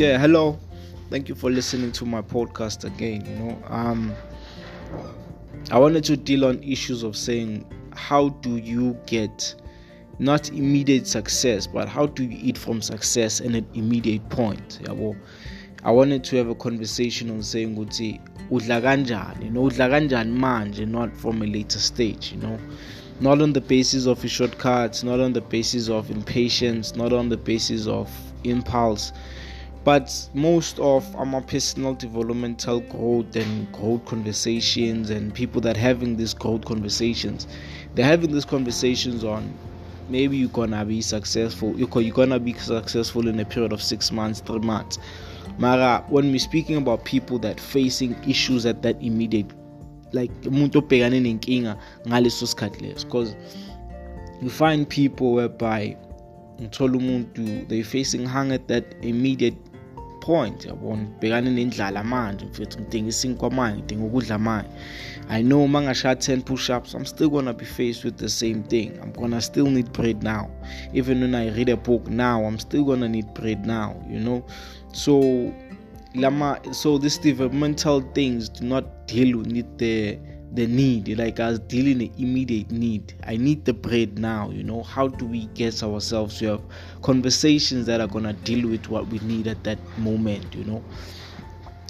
[0.00, 0.58] yeah, hello.
[1.10, 3.22] Thank you for listening to my podcast again.
[3.26, 4.14] You know, um,
[5.70, 9.54] I wanted to deal on issues of saying how do you get
[10.18, 14.80] not immediate success, but how do you eat from success in an immediate point?
[14.82, 15.16] Yeah, well,
[15.84, 20.88] I wanted to have a conversation on saying ukuthi udla you know, udla kanjani manje,
[20.88, 22.58] not from a later stage, you know.
[23.20, 27.36] Not on the basis of shortcuts, not on the basis of impatience, not on the
[27.36, 28.10] basis of
[28.44, 29.12] impulse,
[29.82, 36.34] but most of our personal developmental growth and growth conversations and people that having these
[36.34, 37.46] growth conversations
[37.94, 39.52] they're having these conversations on
[40.10, 44.40] maybe you're gonna be successful you're gonna be successful in a period of six months
[44.40, 44.98] three months.
[45.58, 49.46] Mara when we're speaking about people that facing issues at that immediate
[50.12, 51.76] like umuntu obhekane nenkinga
[52.08, 53.36] ngaleso sikhathi leso because
[54.42, 55.96] you find people whereby
[56.60, 59.56] ngithola umuntu they facing hunger at that immediate
[60.20, 64.70] point yabona bhekane nendlala manje mfethu ngidinga isinkwa manje ngidinga ukudla manje.
[65.28, 68.92] I know uma ngashaya 10 push-ups i'm still gonna be faced with the same thing.
[69.02, 70.50] I'm gonna still need bread now.
[70.92, 74.44] Even when i read a book now i'm still gonna need bread now you know?
[74.92, 75.52] So
[76.14, 80.18] lama so these developmental things do not deal with the
[80.52, 83.14] the need like us dealing the immediate need.
[83.24, 84.82] I need the bread now you know.
[84.82, 86.62] How do we get ourselves to have
[87.02, 90.84] conversations that are gonna deal with what we need at that moment you know?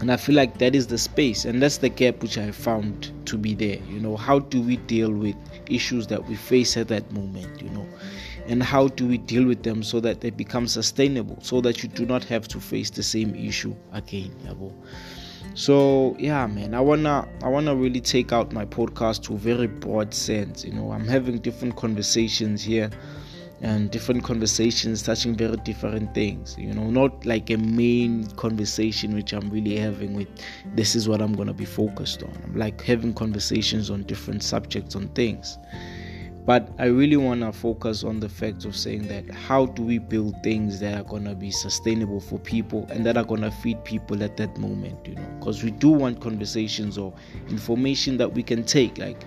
[0.00, 3.12] And i feel like that is the space and that's the gap which i found
[3.26, 4.16] to be there you know.
[4.16, 5.36] How do we deal with
[5.66, 7.86] issues that we face at that moment you know?
[8.46, 11.88] And how do we deal with them so that they become sustainable so that you
[11.88, 14.34] do not have to face the same issue again
[15.54, 19.66] so yeah man i wanna i wanna really take out my podcast to a very
[19.66, 20.92] broad sense you know.
[20.92, 22.90] I'm having different conversations here
[23.60, 26.90] and different conversations touching very different things you know.
[26.90, 30.28] Not like a main conversation which i'm really having with
[30.74, 32.32] this is what i'm gonna be focused on.
[32.44, 35.58] I'm like having conversations on different subjects on things
[36.44, 39.98] but I really want to focus on the fact of saying that how do we
[39.98, 43.50] build things that are going to be sustainable for people and that are going to
[43.50, 45.26] feed people at that moment, you know?
[45.38, 47.12] Because we do want conversations or
[47.48, 48.98] information that we can take.
[48.98, 49.22] Like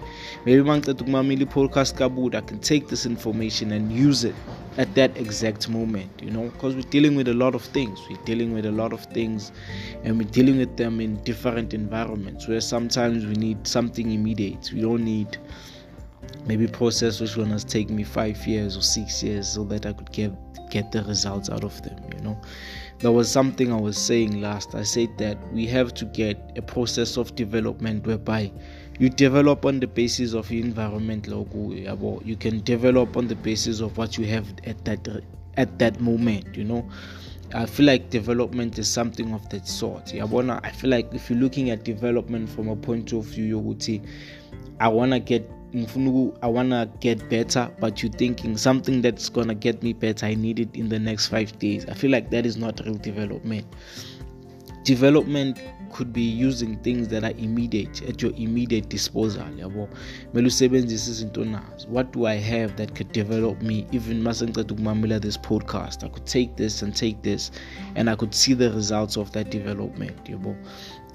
[0.45, 4.35] maybe podcast kabud, I can take this information and use it
[4.77, 6.49] at that exact moment, you know?
[6.49, 7.97] Because we're dealing with a lot of things.
[8.09, 9.53] We're dealing with a lot of things
[10.03, 14.69] and we're dealing with them in different environments where sometimes we need something immediate.
[14.73, 15.37] We don't need
[16.45, 19.93] maybe process which one has taken me five years or six years so that I
[19.93, 20.31] could get
[20.69, 22.39] get the results out of them you know?
[22.99, 24.73] There was something I was saying last.
[24.73, 28.51] I said that we have to get a process of development whereby
[28.99, 33.97] you develop on the basis of your environment you can develop on the basis of
[33.97, 35.23] what you have at that
[35.57, 36.89] at that moment you know?
[37.53, 40.13] I feel like development is something of that sort.
[40.13, 43.45] I wanna I feel like if you're looking at development from a point of view,
[43.45, 44.01] you would say,
[44.79, 45.49] I wanna get
[46.41, 50.59] I wanna get better, but you're thinking something that's gonna get me better, I need
[50.59, 51.85] it in the next five days.
[51.87, 53.65] I feel like that is not real development.
[54.83, 55.57] Development
[55.95, 59.45] could be using things that are immediate at your immediate disposal
[61.87, 66.25] what do i have that could develop me even masengiceda ukumamela this podcast i could
[66.25, 67.49] take this and take this
[67.95, 70.29] and i could see the results of that development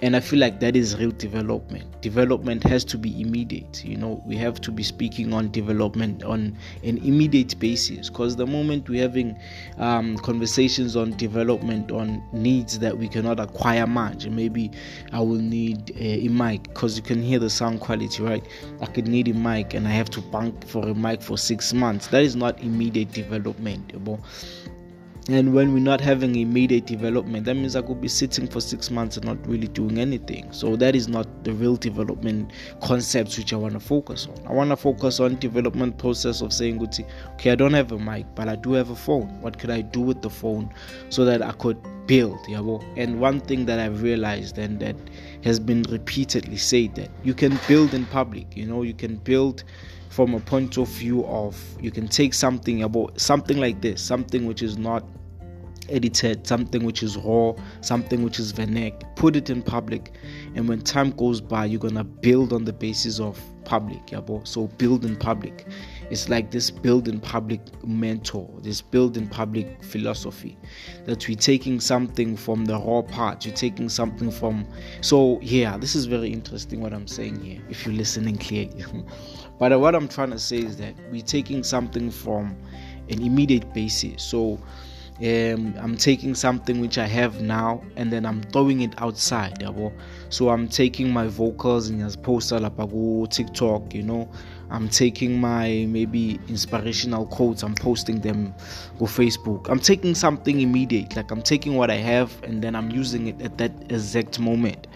[0.03, 1.85] and i feel like that is real development.
[2.01, 4.23] Development has to be immediate you know.
[4.27, 9.03] We have to be speaking on development on an immediate basis because the moment we're
[9.03, 9.39] having
[9.79, 14.71] um, conversations on development on needs that we cannot acquire much maybe
[15.13, 18.45] i will need a, a mic because you can hear the sound quality right?
[18.81, 21.73] I could need a mic and i have to bank for a mic for six
[21.73, 22.07] months.
[22.09, 23.93] That is not immediate development?
[25.29, 28.91] And when we're not having immediate development that means i could be sitting for six
[28.91, 30.51] months and not really doing anything.
[30.53, 34.47] So that is not the real development concepts which i want to focus on.
[34.47, 38.27] I want to focus on development process of saying okay i don't have a mic
[38.35, 39.41] but i do have a phone.
[39.41, 40.73] What could i do with the phone
[41.09, 41.79] so that i could
[42.11, 42.59] build yeah
[42.97, 44.97] and one thing that i've realized and that
[45.45, 49.63] has been repeatedly said that you can build in public you know you can build
[50.09, 54.45] from a point of view of you can take something about something like this something
[54.45, 55.05] which is not
[55.91, 60.13] edited, something which is raw, something which is vernac, put it in public,
[60.55, 64.47] and when time goes by, you're gonna build on the basis of public, yabo.
[64.47, 65.67] So build in public.
[66.11, 70.59] It's like this build in public mentor, this build in public philosophy.
[71.05, 74.67] That we're taking something from the raw part, you're taking something from
[75.01, 78.85] so yeah, this is very interesting what I'm saying here, if you're listening clearly.
[79.59, 82.57] but what I'm trying to say is that we're taking something from
[83.09, 84.23] an immediate basis.
[84.23, 84.59] So
[85.23, 89.63] um, I'm taking something which I have now and then I'm throwing it outside.
[90.31, 94.29] So I'm taking my vocals and as post lapago TikTok, you know.
[94.71, 98.55] I'm taking my maybe inspirational quotes, I'm posting them
[99.01, 99.69] on Facebook.
[99.69, 103.43] I'm taking something immediate, like I'm taking what I have and then I'm using it
[103.43, 104.87] at that exact moment.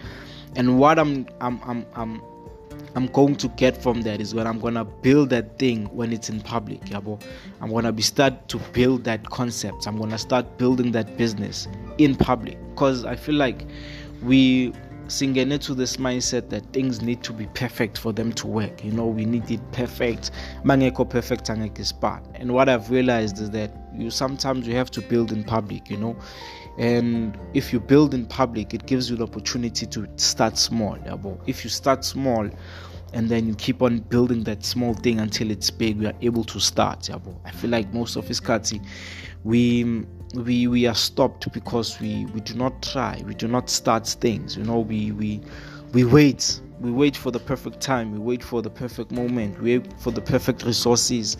[0.55, 2.21] And what I'm I'm I'm, I'm
[2.95, 6.29] I'm going to get from that is when I'm gonna build that thing when it's
[6.29, 6.81] in public.
[6.85, 7.21] Yabo.
[7.61, 9.87] I'm gonna be start to build that concept.
[9.87, 11.67] I'm gonna start building that business
[11.97, 12.57] in public.
[12.69, 13.65] Because I feel like
[14.23, 14.73] we
[15.07, 18.83] singing into this mindset that things need to be perfect for them to work.
[18.83, 20.31] You know, we need it perfect.
[20.63, 21.49] Mangeko perfect
[21.79, 22.23] is part.
[22.35, 25.97] And what I've realized is that you sometimes you have to build in public, you
[25.97, 26.15] know.
[26.77, 30.97] And if you build in public, it gives you the opportunity to start small.
[31.47, 32.49] If you start small
[33.13, 36.43] and then you keep on building that small thing until it's big, we are able
[36.43, 37.09] to start.
[37.45, 38.85] I feel like most of Iskati,
[39.43, 44.05] we we we are stopped because we we do not try, we do not start
[44.05, 44.57] things.
[44.57, 45.41] You know, we we
[45.95, 46.59] we wait.
[46.81, 48.11] We wait for the perfect time.
[48.11, 49.61] We wait for the perfect moment.
[49.61, 51.37] We wait for the perfect resources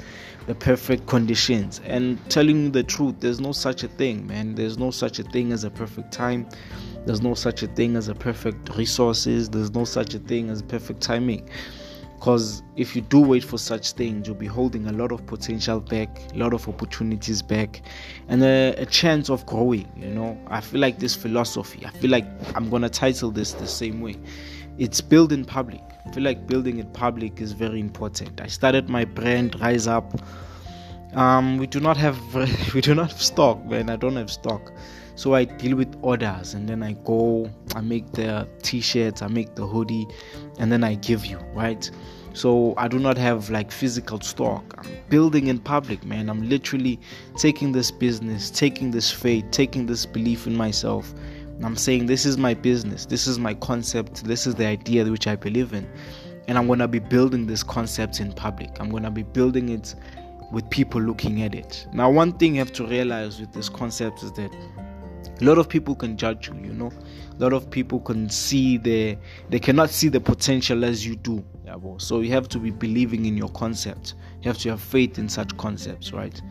[0.48, 1.82] the perfect conditions.
[1.84, 4.56] And telling you the truth there's no such a thing man.
[4.56, 6.48] There's no such a thing as a perfect time.
[7.06, 9.50] There's no such a thing as a perfect resources.
[9.50, 11.50] There's no such a thing as perfect timing
[12.16, 15.80] because if you do wait for such things you'll be holding a lot of potential
[15.80, 17.82] back a lot of opportunities back
[18.28, 22.12] and a, a, chance of growing you know i feel like this philosophy i feel
[22.12, 22.26] like
[22.56, 24.16] i'm gonna title this the same way
[24.78, 25.82] it's built in public.
[26.06, 28.42] I feel like building in public is very important.
[28.42, 30.20] I started my brand Rise Up.
[31.14, 32.20] Um, we do not have
[32.74, 33.90] we do not have stock, man.
[33.90, 34.74] I don't have stock,
[35.16, 37.50] so I deal with orders, and then I go.
[37.76, 40.08] I make the t-shirts, I make the hoodie,
[40.60, 41.90] and then I give you right.
[42.34, 44.76] So I do not have like physical stock.
[44.78, 46.30] I'm building in public, man.
[46.30, 47.00] I'm literally
[47.38, 51.14] taking this business, taking this faith, taking this belief in myself,
[51.64, 55.26] I'm saying this is my business, this is my concept, this is the idea which
[55.28, 55.88] I believe in.
[56.48, 58.70] And I'm going to be building this concept in public.
[58.80, 59.96] I'm going to be building it
[60.52, 61.88] with people looking at it.
[61.94, 64.52] Now, one thing you have to realize with this concept is that
[65.42, 66.92] a lot of people can judge you, you know.
[67.38, 69.18] A lot of people can see the
[69.50, 71.44] they cannot see the potential as you do.
[71.98, 74.14] So you have to be believing in your concept.
[74.42, 76.42] You have to have faith in such concepts, right?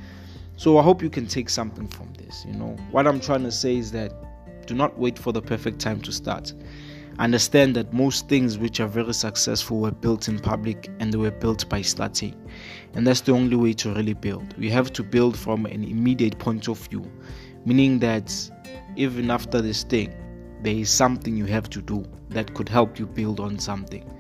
[0.57, 2.45] So I hope you can take something from this.
[2.47, 4.13] You know, what I'm trying to say is that
[4.67, 6.53] do not wait for the perfect time to start.
[7.19, 11.31] Understand that most things which are very successful were built in public and they were
[11.31, 12.35] built by starting.
[12.95, 14.57] And that's the only way to really build.
[14.59, 17.11] We have to build from an immediate point of view,
[17.65, 18.33] meaning that
[18.97, 20.15] even after this thing,
[20.63, 24.11] there is something you have to do that could help you build on something.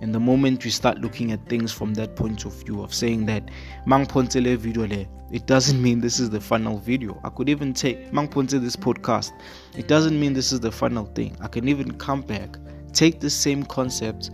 [0.00, 3.26] And the moment we start looking at things from that point of view of saying
[3.26, 3.50] that
[3.86, 7.20] Mang Pontele video le, it doesn't mean this is the final video.
[7.22, 9.30] I could even take Mang Ponte this podcast.
[9.76, 11.36] It doesn't mean this is the final thing.
[11.40, 12.56] I can even come back,
[12.92, 14.30] take the same concept,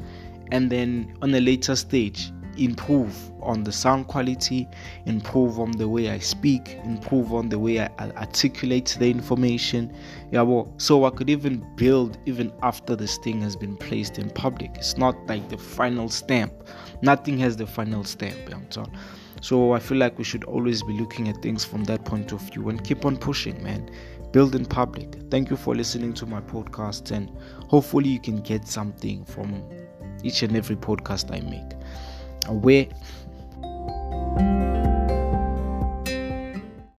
[0.50, 4.68] and then on a later stage improve on the sound quality,
[5.06, 9.94] improve on the way I speak, improve on the way I articulate the information.
[10.30, 14.30] Yeah, well, so I could even build even after this thing has been placed in
[14.30, 14.72] public.
[14.74, 16.52] It's not like the final stamp.
[17.02, 18.38] Nothing has the final stamp.
[19.40, 22.40] So I feel like we should always be looking at things from that point of
[22.40, 23.88] view and keep on pushing, man.
[24.32, 25.14] Build in public.
[25.30, 27.30] Thank you for listening to my podcast, and
[27.68, 29.62] hopefully, you can get something from
[30.22, 31.77] each and every podcast I make.
[32.48, 32.88] Away